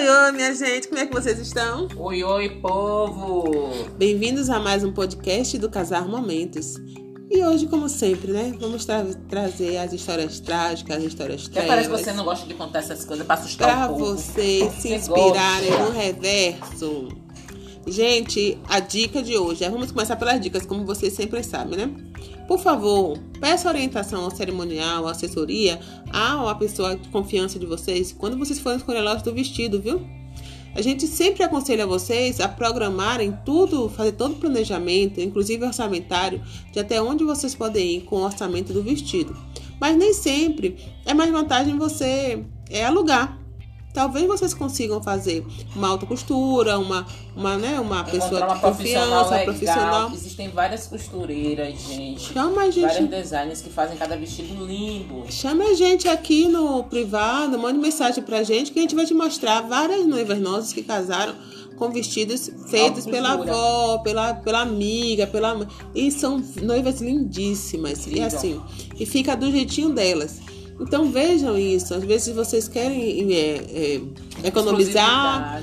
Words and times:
Oi, 0.00 0.08
oi, 0.08 0.32
minha 0.32 0.54
gente, 0.54 0.88
como 0.88 0.98
é 0.98 1.04
que 1.04 1.12
vocês 1.12 1.38
estão? 1.38 1.86
Oi, 1.94 2.24
oi, 2.24 2.48
povo! 2.62 3.70
Bem-vindos 3.98 4.48
a 4.48 4.58
mais 4.58 4.82
um 4.82 4.90
podcast 4.90 5.58
do 5.58 5.68
Casar 5.68 6.08
Momentos. 6.08 6.76
E 7.30 7.44
hoje, 7.44 7.66
como 7.66 7.86
sempre, 7.86 8.32
né, 8.32 8.54
vamos 8.58 8.86
tra 8.86 9.04
trazer 9.28 9.76
as 9.76 9.92
histórias 9.92 10.40
trágicas, 10.40 10.96
as 10.96 11.04
histórias 11.04 11.46
Até 11.50 11.66
parece 11.66 11.90
que 11.90 11.98
você 11.98 12.14
não 12.14 12.24
gosta 12.24 12.46
de 12.46 12.54
contar 12.54 12.78
essas 12.78 13.04
coisas 13.04 13.26
pra 13.26 13.34
assustar 13.34 13.68
Pra 13.76 13.86
o 13.90 13.98
povo. 13.98 14.16
vocês 14.16 14.72
se 14.80 14.94
inspirarem 14.94 15.70
no 15.70 15.90
reverso. 15.90 17.08
Gente, 17.86 18.58
a 18.68 18.78
dica 18.78 19.22
de 19.22 19.36
hoje 19.38 19.66
vamos 19.68 19.90
começar 19.90 20.14
pelas 20.16 20.40
dicas, 20.40 20.66
como 20.66 20.84
vocês 20.84 21.14
sempre 21.14 21.42
sabem, 21.42 21.78
né? 21.78 21.90
Por 22.46 22.58
favor, 22.58 23.18
peça 23.40 23.68
orientação 23.68 24.24
ao 24.24 24.30
cerimonial, 24.30 25.08
à 25.08 25.12
assessoria, 25.12 25.80
a 26.12 26.54
pessoa 26.54 26.94
de 26.94 27.08
confiança 27.08 27.58
de 27.58 27.64
vocês, 27.64 28.12
quando 28.12 28.36
vocês 28.36 28.60
forem 28.60 28.78
escolher 28.78 28.98
a 28.98 29.02
loja 29.02 29.24
do 29.24 29.32
vestido, 29.32 29.80
viu? 29.80 30.06
A 30.74 30.82
gente 30.82 31.06
sempre 31.06 31.42
aconselha 31.42 31.86
vocês 31.86 32.38
a 32.38 32.48
programarem 32.48 33.36
tudo, 33.44 33.88
fazer 33.88 34.12
todo 34.12 34.34
o 34.34 34.38
planejamento, 34.38 35.20
inclusive 35.20 35.64
orçamentário, 35.64 36.42
de 36.70 36.78
até 36.78 37.00
onde 37.00 37.24
vocês 37.24 37.54
podem 37.54 37.96
ir 37.96 38.00
com 38.02 38.16
o 38.16 38.24
orçamento 38.24 38.72
do 38.72 38.82
vestido. 38.82 39.36
Mas 39.80 39.96
nem 39.96 40.12
sempre 40.12 40.76
é 41.06 41.14
mais 41.14 41.30
vantagem 41.30 41.76
você 41.78 42.44
é 42.68 42.84
alugar. 42.84 43.39
Talvez 43.92 44.26
vocês 44.26 44.54
consigam 44.54 45.02
fazer 45.02 45.44
uma 45.74 45.88
alta 45.88 46.06
costura, 46.06 46.78
uma, 46.78 47.04
uma, 47.34 47.56
né, 47.56 47.80
uma 47.80 48.04
pessoa 48.04 48.44
uma 48.44 48.54
de 48.54 48.60
profissional 48.60 49.24
confiança, 49.24 49.30
legal. 49.30 49.44
profissional. 49.44 50.10
Existem 50.12 50.48
várias 50.48 50.86
costureiras, 50.86 51.80
gente. 51.80 52.32
Chama 52.32 52.62
a 52.62 52.70
gente 52.70 52.86
Várias 52.86 53.10
designers 53.10 53.60
que 53.60 53.70
fazem 53.70 53.96
cada 53.96 54.16
vestido 54.16 54.64
lindo. 54.64 55.24
Chame 55.28 55.64
a 55.64 55.74
gente 55.74 56.06
aqui 56.06 56.46
no 56.46 56.84
privado, 56.84 57.58
mande 57.58 57.78
mensagem 57.78 58.22
pra 58.22 58.44
gente 58.44 58.70
que 58.70 58.78
a 58.78 58.82
gente 58.82 58.94
vai 58.94 59.06
te 59.06 59.14
mostrar 59.14 59.62
várias 59.62 60.06
noivas 60.06 60.38
nossas 60.38 60.72
que 60.72 60.82
casaram 60.82 61.34
com 61.80 61.90
vestidos 61.90 62.50
feitos 62.68 63.06
pela 63.06 63.32
avó, 63.32 63.98
pela, 63.98 64.34
pela 64.34 64.60
amiga, 64.60 65.26
pela 65.26 65.54
mãe. 65.54 65.66
E 65.94 66.12
são 66.12 66.40
noivas 66.62 67.00
lindíssimas. 67.00 68.06
E 68.06 68.10
Incrível. 68.10 68.26
assim, 68.26 68.60
e 68.98 69.06
fica 69.06 69.34
do 69.34 69.50
jeitinho 69.50 69.88
delas. 69.88 70.40
Então 70.80 71.10
vejam 71.10 71.56
isso. 71.58 71.94
Às 71.94 72.02
vezes 72.02 72.34
vocês 72.34 72.66
querem 72.66 73.32
é, 73.32 73.56
é, 73.56 74.00
economizar. 74.44 75.62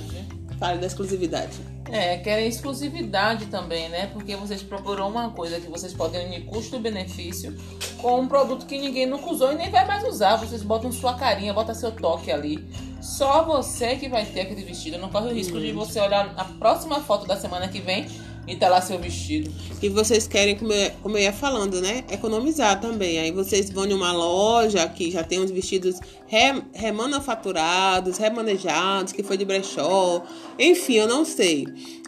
Fale 0.60 0.80
da 0.80 0.88
exclusividade. 0.88 1.58
É, 1.90 2.18
querem 2.18 2.48
exclusividade 2.48 3.46
também, 3.46 3.88
né? 3.90 4.08
Porque 4.08 4.36
vocês 4.36 4.62
procuram 4.62 5.10
uma 5.10 5.30
coisa 5.30 5.60
que 5.60 5.70
vocês 5.70 5.94
podem 5.94 6.26
unir 6.26 6.46
custo-benefício 6.46 7.56
com 7.98 8.22
um 8.22 8.28
produto 8.28 8.66
que 8.66 8.78
ninguém 8.78 9.06
nunca 9.06 9.30
usou 9.30 9.54
e 9.54 9.56
nem 9.56 9.70
vai 9.70 9.88
mais 9.88 10.04
usar. 10.04 10.36
Vocês 10.36 10.62
botam 10.62 10.92
sua 10.92 11.14
carinha, 11.14 11.54
botam 11.54 11.74
seu 11.74 11.92
toque 11.92 12.32
ali. 12.32 12.64
Só 13.02 13.44
você 13.44 13.96
que 13.96 14.10
vai 14.10 14.26
ter 14.26 14.42
aquele 14.42 14.64
vestido. 14.64 14.98
Não 14.98 15.10
corre 15.10 15.30
o 15.30 15.34
risco 15.34 15.60
de 15.60 15.72
você 15.72 16.00
olhar 16.02 16.34
a 16.36 16.44
próxima 16.44 17.00
foto 17.00 17.26
da 17.26 17.38
semana 17.38 17.68
que 17.68 17.80
vem 17.80 18.06
e 18.48 18.56
tá 18.56 18.70
lá 18.70 18.82
seu 18.82 18.98
vestido. 18.98 19.52
E 19.82 19.90
vocês 19.90 20.28
querem, 20.28 20.56
como 20.56 20.72
eu, 20.72 20.92
como 21.04 21.18
eu 21.18 21.24
ia 21.24 21.34
falando, 21.34 21.82
né? 21.82 22.04
Economizar 22.10 22.80
também. 22.80 23.20
Aí 23.20 23.32
vocês 23.32 23.70
vão 23.70 23.86
em 23.86 23.94
uma 23.94 24.14
loja 24.14 24.88
que 24.88 25.12
já 25.12 25.24
tem 25.24 25.40
uns 25.40 25.52
vestidos 25.52 26.00
re, 26.28 26.64
remanufaturados, 26.74 28.18
remanejados, 28.18 29.12
que 29.12 29.22
foi 29.22 29.38
de 29.38 29.46
brechó. 29.46 30.24
Enfim, 30.58 30.96
eu 30.96 31.08
não 31.08 31.26
sei. 31.26 31.68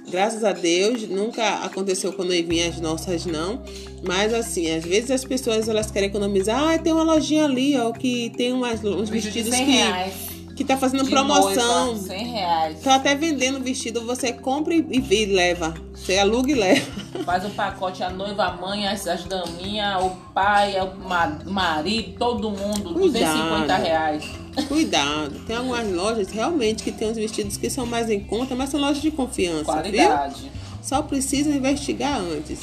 Graças 0.10 0.44
a 0.44 0.54
Deus, 0.54 1.08
nunca 1.08 1.66
aconteceu 1.66 2.12
com 2.14 2.24
noivinhas 2.24 2.80
nossas, 2.80 3.26
não. 3.26 3.62
Mas 4.04 4.34
assim, 4.34 4.72
às 4.72 4.84
vezes 4.84 5.12
as 5.12 5.24
pessoas 5.24 5.68
elas 5.68 5.92
querem 5.92 6.10
economizar. 6.10 6.74
Ah, 6.74 6.78
tem 6.80 6.94
uma 6.94 7.04
lojinha 7.04 7.46
ali, 7.46 7.78
ó, 7.78 7.92
que 7.92 8.32
tem 8.36 8.54
umas, 8.54 8.84
uns 8.84 9.10
Vídeo 9.10 9.32
de 9.32 9.44
vestidos 9.44 9.54
100 9.54 9.66
que, 9.66 9.72
reais. 9.72 10.14
Que 10.60 10.66
tá 10.66 10.76
fazendo 10.76 11.06
De 11.06 11.10
promoção. 11.10 11.86
Noiva, 11.86 12.02
100 12.08 12.28
reais. 12.34 12.80
Tá 12.82 12.96
até 12.96 13.16
vendendo 13.16 13.64
vestido, 13.64 14.06
você 14.06 14.34
compra 14.34 14.74
e, 14.76 14.86
e 14.92 15.26
leva. 15.28 15.74
Você 15.96 16.18
aluga 16.18 16.52
e 16.52 16.54
leva. 16.54 16.92
Faz 17.24 17.46
um 17.46 17.50
pacote, 17.52 18.04
a 18.04 18.10
noiva, 18.10 18.44
a 18.44 18.52
mãe, 18.58 18.86
as, 18.86 19.08
as 19.08 19.24
daminhas, 19.24 20.04
o 20.04 20.10
pai, 20.34 20.76
o 20.82 21.08
ma- 21.08 21.40
marido, 21.46 22.14
todo 22.20 22.52
mundo, 22.52 22.94
Cuidado. 22.94 23.38
250 23.38 23.76
reais. 23.78 24.26
Cuidado, 24.68 25.40
tem 25.48 25.56
algumas 25.56 25.90
lojas 25.90 26.30
realmente 26.30 26.84
que 26.84 26.92
tem 26.92 27.10
uns 27.10 27.16
vestidos 27.16 27.56
que 27.56 27.70
são 27.70 27.86
mais 27.86 28.10
em 28.10 28.20
conta, 28.20 28.54
mas 28.54 28.70
são 28.70 28.82
lojas 28.82 29.02
de 29.02 29.12
confiança, 29.12 29.64
viu? 29.64 29.94
Qualidade. 29.94 30.52
Só 30.84 31.02
precisam 31.02 31.54
investigar 31.54 32.20
antes. 32.20 32.60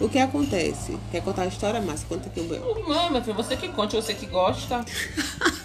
O 0.00 0.08
que 0.08 0.18
acontece? 0.18 0.96
Quer 1.10 1.22
contar 1.22 1.42
a 1.42 1.46
história, 1.46 1.80
Márcia? 1.80 2.06
Conta 2.08 2.28
aqui 2.28 2.40
o 2.40 2.44
meu. 2.44 2.84
Não, 2.88 3.10
meu 3.10 3.22
filho, 3.22 3.36
você 3.36 3.56
que 3.56 3.68
conte, 3.68 3.96
você 3.96 4.14
que 4.14 4.26
gosta. 4.26 4.84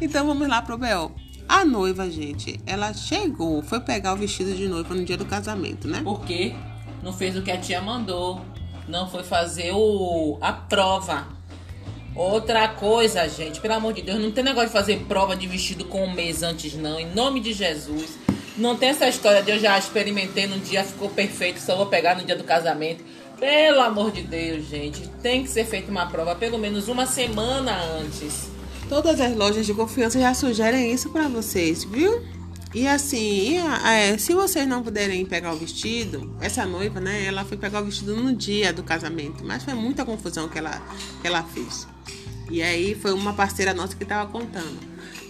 Então 0.00 0.26
vamos 0.26 0.48
lá 0.48 0.62
pro 0.62 0.78
B.O. 0.78 1.12
A 1.48 1.64
noiva, 1.64 2.08
gente, 2.08 2.60
ela 2.64 2.94
chegou, 2.94 3.60
foi 3.62 3.80
pegar 3.80 4.14
o 4.14 4.16
vestido 4.16 4.54
de 4.54 4.68
noiva 4.68 4.94
no 4.94 5.04
dia 5.04 5.16
do 5.16 5.24
casamento, 5.24 5.88
né? 5.88 6.00
Por 6.02 6.24
quê? 6.24 6.54
Não 7.02 7.12
fez 7.12 7.36
o 7.36 7.42
que 7.42 7.50
a 7.50 7.58
tia 7.58 7.80
mandou. 7.80 8.40
Não 8.86 9.08
foi 9.08 9.22
fazer 9.22 9.72
o, 9.72 10.38
a 10.40 10.52
prova. 10.52 11.26
Outra 12.14 12.68
coisa, 12.68 13.28
gente, 13.28 13.60
pelo 13.60 13.74
amor 13.74 13.92
de 13.92 14.02
Deus, 14.02 14.20
não 14.20 14.30
tem 14.30 14.44
negócio 14.44 14.68
de 14.68 14.72
fazer 14.72 15.04
prova 15.08 15.36
de 15.36 15.46
vestido 15.46 15.84
com 15.84 16.04
um 16.04 16.12
mês 16.12 16.42
antes, 16.42 16.74
não. 16.74 16.98
Em 16.98 17.12
nome 17.14 17.40
de 17.40 17.52
Jesus. 17.52 18.18
Não 18.56 18.76
tem 18.76 18.90
essa 18.90 19.08
história 19.08 19.42
de 19.42 19.50
eu 19.50 19.58
já 19.58 19.78
experimentei 19.78 20.46
no 20.46 20.58
dia, 20.58 20.84
ficou 20.84 21.08
perfeito, 21.08 21.60
só 21.60 21.76
vou 21.76 21.86
pegar 21.86 22.16
no 22.16 22.24
dia 22.24 22.36
do 22.36 22.44
casamento. 22.44 23.02
Pelo 23.38 23.80
amor 23.80 24.10
de 24.10 24.22
Deus, 24.22 24.68
gente, 24.68 25.08
tem 25.22 25.44
que 25.44 25.48
ser 25.48 25.64
feita 25.64 25.90
uma 25.90 26.06
prova 26.06 26.34
pelo 26.34 26.58
menos 26.58 26.88
uma 26.88 27.06
semana 27.06 27.74
antes. 27.98 28.50
Todas 28.90 29.20
as 29.20 29.36
lojas 29.36 29.64
de 29.64 29.72
confiança 29.72 30.18
já 30.18 30.34
sugerem 30.34 30.92
isso 30.92 31.10
pra 31.10 31.28
vocês, 31.28 31.84
viu? 31.84 32.20
E 32.74 32.88
assim, 32.88 33.56
é, 33.86 34.18
se 34.18 34.34
vocês 34.34 34.66
não 34.66 34.82
puderem 34.82 35.24
pegar 35.24 35.52
o 35.52 35.56
vestido, 35.56 36.36
essa 36.40 36.66
noiva, 36.66 36.98
né, 36.98 37.24
ela 37.24 37.44
foi 37.44 37.56
pegar 37.56 37.82
o 37.82 37.84
vestido 37.84 38.16
no 38.16 38.34
dia 38.34 38.72
do 38.72 38.82
casamento, 38.82 39.44
mas 39.44 39.62
foi 39.62 39.74
muita 39.74 40.04
confusão 40.04 40.48
que 40.48 40.58
ela, 40.58 40.82
que 41.22 41.26
ela 41.28 41.44
fez. 41.44 41.86
E 42.50 42.60
aí 42.60 42.96
foi 42.96 43.12
uma 43.12 43.32
parceira 43.32 43.72
nossa 43.72 43.94
que 43.94 44.04
tava 44.04 44.28
contando. 44.28 44.76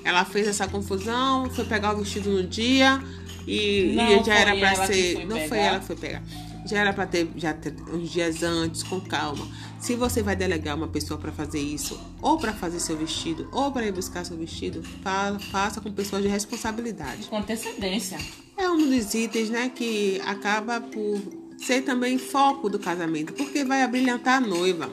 Ela 0.05 0.25
fez 0.25 0.49
essa 0.49 0.67
confusão, 0.67 1.51
foi 1.51 1.67
pegar 1.67 1.93
o 1.95 1.99
vestido 1.99 2.31
no 2.31 2.43
dia 2.43 2.99
e, 3.47 3.93
Não 3.95 4.23
e 4.23 4.25
já 4.25 4.25
foi 4.25 4.33
era 4.35 4.57
que 4.57 4.87
ser. 4.87 5.15
foi 5.17 5.25
Não 5.27 5.37
foi 5.37 5.49
pegar. 5.51 5.63
ela 5.65 5.79
que 5.81 5.85
foi 5.87 5.97
pegar. 5.97 6.23
Já 6.67 6.79
era 6.81 6.93
pra 6.93 7.07
ter 7.07 7.29
já 7.37 7.57
uns 7.93 8.11
dias 8.11 8.43
antes, 8.43 8.83
com 8.83 9.01
calma. 9.01 9.47
Se 9.81 9.95
você 9.97 10.23
vai 10.23 10.37
delegar 10.37 10.77
uma 10.77 10.89
pessoa 10.89 11.19
pra 11.19 11.33
fazer 11.33 11.59
isso, 11.59 11.99
ou 12.21 12.37
pra 12.39 12.53
fazer 12.53 12.79
seu 12.81 12.97
vestido, 12.97 13.49
ou 13.53 13.73
pra 13.73 13.87
ir 13.87 13.93
buscar 13.93 14.25
seu 14.25 14.37
vestido, 14.37 14.83
fa- 15.03 15.39
faça 15.51 15.81
com 15.81 15.91
pessoas 15.91 16.23
de 16.23 16.29
responsabilidade. 16.29 17.27
Com 17.29 17.39
antecedência. 17.39 18.19
É 18.57 18.69
um 18.69 18.77
dos 18.77 19.15
itens, 19.15 19.49
né, 19.49 19.71
que 19.75 20.21
acaba 20.27 20.81
por 20.81 21.21
ser 21.59 21.81
também 21.83 22.19
foco 22.19 22.69
do 22.69 22.79
casamento, 22.79 23.33
porque 23.33 23.65
vai 23.65 23.83
abrilhantar 23.83 24.37
a 24.43 24.47
noiva. 24.47 24.93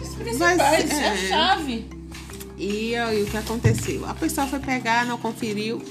Os 0.00 0.14
Vai 0.38 0.56
principais, 0.56 0.88
ser- 0.90 0.94
é 0.96 1.08
a 1.08 1.14
é. 1.14 1.28
chave. 1.28 1.86
E 2.58 2.96
aí 2.96 3.22
o 3.22 3.26
que 3.26 3.36
aconteceu? 3.36 4.06
A 4.06 4.14
pessoa 4.14 4.46
foi 4.46 4.58
pegar, 4.60 5.04
não 5.04 5.18
conferiu. 5.18 5.82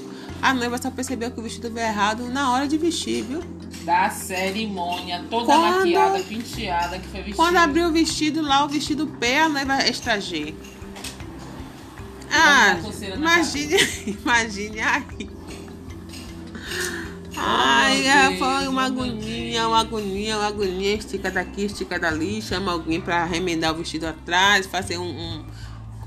A 0.46 0.54
noiva 0.54 0.78
só 0.78 0.92
percebeu 0.92 1.28
que 1.32 1.40
o 1.40 1.42
vestido 1.42 1.68
veio 1.72 1.88
errado 1.88 2.28
na 2.28 2.52
hora 2.52 2.68
de 2.68 2.78
vestir, 2.78 3.24
viu? 3.24 3.42
Da 3.82 4.08
cerimônia, 4.10 5.24
toda 5.28 5.46
Quando- 5.46 5.78
maquiada, 5.78 6.20
penteada, 6.20 6.98
que 7.00 7.08
foi 7.08 7.18
vestida. 7.22 7.36
Quando 7.36 7.56
abriu 7.56 7.88
o 7.88 7.92
vestido 7.92 8.42
lá, 8.42 8.64
o 8.64 8.68
vestido 8.68 9.08
P, 9.08 9.38
a 9.38 9.48
noiva 9.48 9.74
extra 9.78 10.20
G. 10.20 10.54
Ah, 12.30 12.76
imagine, 13.16 13.76
imagine 14.22 14.80
aí. 14.80 15.30
Ai, 17.36 18.02
meu 18.02 18.10
é, 18.12 18.28
Deus, 18.28 18.38
foi 18.38 18.68
uma 18.68 18.82
oh, 18.82 18.86
agonia, 18.86 19.66
uma 19.66 19.80
agonia, 19.80 20.36
uma 20.36 20.46
agonia, 20.46 20.94
estica 20.94 21.28
daqui, 21.28 21.64
estica 21.64 21.98
dali, 21.98 22.40
chama 22.40 22.70
alguém 22.70 23.00
pra 23.00 23.24
remendar 23.24 23.74
o 23.74 23.78
vestido 23.78 24.06
atrás, 24.06 24.64
fazer 24.64 24.96
um, 24.96 25.10
um 25.10 25.44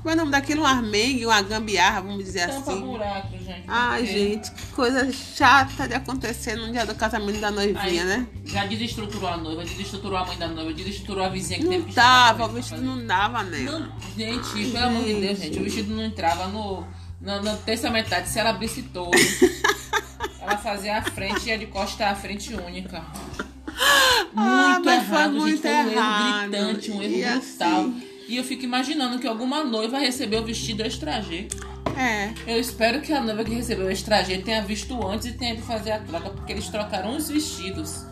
como 0.02 0.10
é 0.10 0.12
o 0.14 0.16
nome 0.16 0.30
daquilo? 0.30 0.62
Um 0.62 0.66
armengue, 0.66 1.26
uma 1.26 1.42
gambiarra, 1.42 2.00
vamos 2.00 2.24
dizer 2.24 2.48
Tampa 2.48 2.72
assim. 2.72 2.80
buraco, 2.80 3.38
gente. 3.38 3.64
Ai, 3.68 4.00
porque 4.02 4.12
gente, 4.18 4.50
que 4.50 4.66
coisa 4.68 5.12
chata 5.12 5.86
de 5.88 5.94
acontecer 5.94 6.56
no 6.56 6.70
dia 6.72 6.86
do 6.86 6.94
casamento 6.94 7.40
da 7.40 7.50
noivinha, 7.50 7.80
aí 8.02 8.04
né? 8.04 8.26
Já 8.44 8.64
desestruturou 8.66 9.28
a 9.28 9.36
noiva, 9.36 9.62
desestruturou 9.64 10.16
a 10.18 10.24
mãe 10.26 10.38
da 10.38 10.48
noiva, 10.48 10.72
desestruturou 10.72 11.24
a 11.24 11.28
vizinha 11.28 11.58
que 11.58 11.64
teve 11.64 11.76
Não 11.78 11.84
vestido 11.84 12.02
dava, 12.02 12.34
pra 12.38 12.46
o 12.46 12.48
vestido 12.52 12.82
não 12.82 13.06
dava, 13.06 13.42
né? 13.44 13.58
Não, 13.60 13.92
gente, 14.16 14.70
pelo 14.70 14.84
amor 14.84 15.04
de 15.04 15.14
Deus, 15.20 15.38
gente, 15.38 15.58
o 15.58 15.62
vestido 15.64 15.94
não 15.94 16.02
entrava 16.04 16.46
no, 16.48 16.84
na, 17.20 17.42
na 17.42 17.56
terça 17.56 17.90
metade. 17.90 18.28
Se 18.28 18.38
ela 18.38 18.50
abrisse 18.50 18.82
todo, 18.82 19.10
ela 20.40 20.56
fazia 20.58 20.98
a 20.98 21.02
frente 21.02 21.48
e 21.48 21.52
a 21.52 21.56
de 21.56 21.66
costa 21.66 22.06
a 22.08 22.14
frente 22.14 22.54
única. 22.54 23.04
Muito 24.32 24.36
Ah, 24.36 24.80
mas 24.84 25.04
foi 25.06 25.16
errado, 25.16 25.32
muito 25.32 25.50
gente. 25.50 25.62
Foi 25.62 25.70
um 25.70 25.90
errado. 25.92 26.54
erro 26.54 26.66
gritante, 26.66 26.90
um 26.90 27.02
erro 27.02 27.12
E 27.14 27.22
brutal. 27.22 27.38
assim? 27.80 28.09
E 28.30 28.36
eu 28.36 28.44
fico 28.44 28.62
imaginando 28.62 29.18
que 29.18 29.26
alguma 29.26 29.64
noiva 29.64 29.98
recebeu 29.98 30.40
o 30.40 30.44
vestido 30.44 30.84
extra 30.84 31.20
G. 31.20 31.48
É. 31.98 32.32
Eu 32.46 32.60
espero 32.60 33.00
que 33.00 33.12
a 33.12 33.20
noiva 33.20 33.42
que 33.42 33.52
recebeu 33.52 33.86
o 33.86 33.90
extra 33.90 34.22
G 34.22 34.38
tenha 34.38 34.62
visto 34.62 35.04
antes 35.04 35.26
e 35.26 35.32
tenha 35.32 35.54
ido 35.54 35.62
fazer 35.62 35.90
a 35.90 35.98
troca, 35.98 36.30
porque 36.30 36.52
eles 36.52 36.68
trocaram 36.68 37.16
os 37.16 37.28
vestidos. 37.28 38.06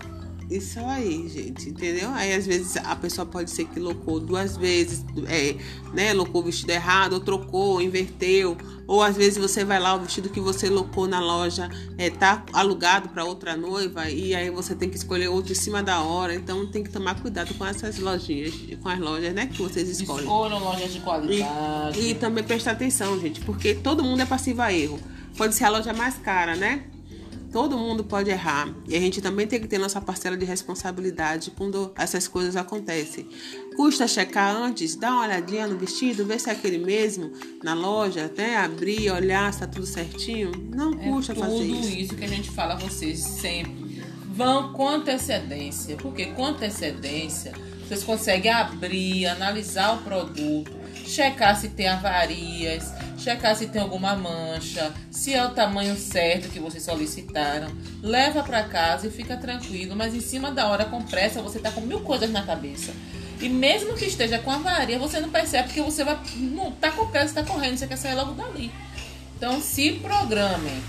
Isso 0.51 0.81
aí, 0.81 1.29
gente, 1.29 1.69
entendeu? 1.69 2.09
Aí 2.15 2.33
às 2.33 2.47
vezes 2.47 2.77
a 2.79 2.97
pessoa 2.97 3.27
pode 3.27 3.51
ser 3.51 3.67
que 3.67 3.79
locou 3.79 4.19
duas 4.19 4.57
vezes, 4.57 5.05
é, 5.27 5.55
né? 5.93 6.15
Locou 6.15 6.41
o 6.41 6.45
vestido 6.45 6.71
errado, 6.71 7.13
ou 7.13 7.21
trocou, 7.21 7.75
ou 7.75 7.83
inverteu. 7.83 8.57
Ou 8.87 9.03
às 9.03 9.15
vezes 9.15 9.37
você 9.37 9.63
vai 9.63 9.79
lá, 9.79 9.95
o 9.95 10.01
vestido 10.01 10.31
que 10.31 10.41
você 10.41 10.71
locou 10.71 11.07
na 11.07 11.21
loja 11.21 11.69
é, 11.99 12.09
tá 12.09 12.43
alugado 12.55 13.11
para 13.11 13.27
outra 13.27 13.55
noiva 13.55 14.09
e 14.09 14.35
aí 14.35 14.49
você 14.49 14.75
tem 14.75 14.89
que 14.89 14.97
escolher 14.97 15.29
outro 15.29 15.53
em 15.53 15.55
cima 15.55 15.83
da 15.83 16.01
hora. 16.01 16.35
Então 16.35 16.67
tem 16.67 16.83
que 16.83 16.89
tomar 16.89 17.21
cuidado 17.21 17.53
com 17.53 17.67
essas 17.67 17.99
lojinhas, 17.99 18.55
com 18.83 18.89
as 18.89 18.99
lojas, 18.99 19.35
né? 19.35 19.49
Que 19.49 19.61
vocês 19.61 19.87
escolhem. 19.91 20.23
Escolham 20.23 20.59
lojas 20.59 20.91
de 20.91 21.01
qualidade. 21.01 22.01
E, 22.01 22.11
e 22.13 22.15
também 22.15 22.43
prestar 22.43 22.71
atenção, 22.71 23.21
gente, 23.21 23.43
porque 23.43 23.75
todo 23.75 24.03
mundo 24.03 24.23
é 24.23 24.27
passivo 24.27 24.63
a 24.63 24.73
erro. 24.73 24.99
Pode 25.37 25.55
ser 25.55 25.65
a 25.65 25.69
loja 25.69 25.93
mais 25.93 26.15
cara, 26.17 26.57
né? 26.57 26.85
Todo 27.59 27.77
mundo 27.77 28.05
pode 28.05 28.31
errar 28.31 28.73
e 28.87 28.95
a 28.95 29.01
gente 29.01 29.21
também 29.21 29.45
tem 29.45 29.59
que 29.59 29.67
ter 29.67 29.79
nossa 29.79 30.01
parcela 30.01 30.37
de 30.37 30.45
responsabilidade 30.45 31.51
quando 31.51 31.93
essas 31.97 32.29
coisas 32.29 32.55
acontecem. 32.55 33.27
Custa 33.75 34.07
checar 34.07 34.55
antes, 34.55 34.95
dar 34.95 35.11
uma 35.11 35.25
olhadinha 35.25 35.67
no 35.67 35.77
vestido, 35.77 36.25
ver 36.25 36.39
se 36.39 36.49
é 36.49 36.53
aquele 36.53 36.79
mesmo 36.79 37.33
na 37.61 37.75
loja, 37.75 38.27
até 38.27 38.57
abrir, 38.57 39.11
olhar 39.11 39.53
se 39.53 39.59
tá 39.59 39.67
tudo 39.67 39.87
certinho. 39.87 40.53
Não 40.73 40.93
é 40.93 41.11
custa 41.11 41.35
fazer 41.35 41.65
isso. 41.65 41.83
Tudo 41.83 42.01
isso 42.01 42.15
que 42.15 42.25
a 42.25 42.29
gente 42.29 42.49
fala 42.49 42.75
a 42.75 42.77
vocês 42.77 43.19
sempre. 43.19 44.05
Vão 44.29 44.73
com 44.73 44.89
antecedência, 44.89 45.97
porque 45.97 46.27
com 46.27 46.47
antecedência 46.47 47.53
vocês 47.89 48.05
conseguem 48.05 48.53
abrir, 48.53 49.27
analisar 49.27 49.97
o 49.97 50.05
produto, 50.05 50.71
checar 50.95 51.61
se 51.61 51.71
tem 51.71 51.89
avarias 51.89 52.93
checar 53.19 53.55
se 53.57 53.67
tem 53.67 53.81
alguma 53.81 54.15
mancha, 54.17 54.93
se 55.11 55.35
é 55.35 55.45
o 55.45 55.51
tamanho 55.51 55.97
certo 55.97 56.49
que 56.49 56.61
vocês 56.61 56.83
solicitaram. 56.83 57.69
Leva 58.03 58.43
para 58.43 58.65
casa 58.65 59.09
e 59.09 59.11
fica 59.11 59.37
tranquilo, 59.37 59.97
mas 59.97 60.15
em 60.15 60.21
cima 60.21 60.51
da 60.51 60.69
hora 60.69 60.85
com 60.85 61.03
pressa 61.03 61.43
você 61.43 61.59
tá 61.59 61.71
com 61.71 61.81
mil 61.81 62.01
coisas 62.01 62.31
na 62.31 62.43
cabeça. 62.43 62.93
E 63.41 63.49
mesmo 63.49 63.95
que 63.95 64.05
esteja 64.05 64.39
com 64.39 64.51
avaria, 64.51 64.99
você 64.99 65.21
não 65.21 65.31
percebe 65.31 65.69
porque 65.69 65.81
você 65.81 66.05
vai 66.05 66.19
não 66.37 66.73
tá 66.73 66.91
com 66.91 67.07
pressa, 67.07 67.35
tá 67.35 67.45
correndo, 67.45 67.77
você 67.77 67.87
quer 67.87 67.97
sair 67.97 68.15
logo 68.15 68.33
dali. 68.33 68.71
Então 69.37 69.61
se 69.61 69.93
programem. 69.93 70.83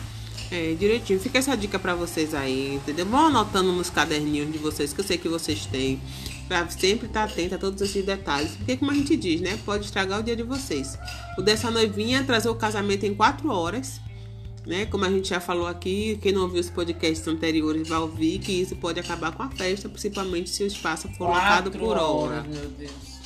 É, 0.52 0.74
direitinho. 0.74 1.20
Fica 1.20 1.38
essa 1.38 1.56
dica 1.56 1.78
para 1.78 1.94
vocês 1.94 2.34
aí, 2.34 2.76
entendeu? 2.76 3.06
Vão 3.06 3.28
anotando 3.28 3.72
nos 3.72 3.90
caderninhos 3.90 4.52
de 4.52 4.58
vocês, 4.58 4.92
que 4.92 5.00
eu 5.00 5.06
sei 5.06 5.18
que 5.18 5.30
vocês 5.30 5.68
têm 5.68 6.02
para 6.50 6.68
sempre 6.70 7.06
estar 7.06 7.28
tá 7.28 7.32
atento 7.32 7.56
a 7.56 7.58
todos 7.60 7.80
esses 7.80 8.04
detalhes, 8.04 8.52
porque 8.56 8.76
como 8.76 8.90
a 8.90 8.96
gente 8.96 9.16
diz, 9.16 9.40
né, 9.40 9.58
pode 9.64 9.86
estragar 9.86 10.20
o 10.20 10.24
dia 10.24 10.36
de 10.36 10.42
vocês. 10.42 10.98
O 11.38 11.44
dessa 11.44 11.70
noivinha 11.70 12.24
trazer 12.24 12.50
o 12.50 12.56
casamento 12.56 13.06
em 13.06 13.14
quatro 13.14 13.52
horas, 13.52 14.02
né, 14.66 14.88
como 14.88 15.06
a 15.06 15.10
gente 15.12 15.30
já 15.30 15.40
falou 15.40 15.68
aqui, 15.68 16.18
quem 16.22 16.32
não 16.32 16.42
ouviu 16.42 16.60
os 16.60 16.70
podcasts 16.70 17.26
anteriores 17.28 17.88
vai 17.88 18.00
ouvir 18.00 18.40
que 18.40 18.52
isso 18.52 18.76
pode 18.76 19.00
acabar 19.00 19.32
com 19.32 19.44
a 19.44 19.50
festa, 19.52 19.88
principalmente 19.88 20.50
se 20.50 20.64
o 20.64 20.68
espaço 20.68 21.08
for 21.10 21.28
lotado 21.28 21.70
por 21.70 21.96
hora. 21.96 22.42
Meu 22.42 22.68
Deus. 22.72 23.20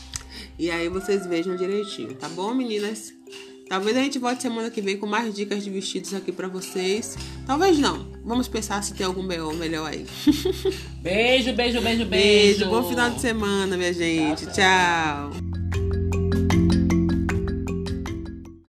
E 0.60 0.70
aí 0.70 0.90
vocês 0.90 1.26
vejam 1.26 1.56
direitinho, 1.56 2.14
tá 2.16 2.28
bom, 2.28 2.54
meninas? 2.54 3.14
Talvez 3.74 3.98
a 3.98 4.02
gente 4.02 4.20
volte 4.20 4.44
semana 4.44 4.70
que 4.70 4.80
vem 4.80 4.96
com 4.98 5.08
mais 5.08 5.34
dicas 5.34 5.64
de 5.64 5.72
vestidos 5.72 6.14
aqui 6.14 6.32
para 6.32 6.48
vocês. 6.48 7.18
Talvez 7.44 7.80
não. 7.80 8.06
Vamos 8.24 8.48
pensar 8.48 8.84
se 8.84 8.94
tem 8.94 9.04
algum 9.04 9.28
BO 9.28 9.52
melhor 9.56 9.90
aí. 9.90 10.06
Beijo, 11.02 11.54
beijo, 11.58 11.82
beijo, 11.82 11.82
beijo. 11.82 12.06
Beijo. 12.06 12.66
Bom 12.68 12.88
final 12.88 13.10
de 13.10 13.20
semana, 13.20 13.76
minha 13.76 13.92
gente. 13.92 14.46
Tchau. 14.46 15.53